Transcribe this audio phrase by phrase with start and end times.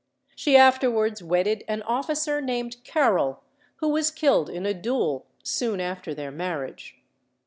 [0.35, 3.43] She afterwards wedded an officer named Carrol,
[3.75, 6.99] who was killed in a duel soon after their marriage.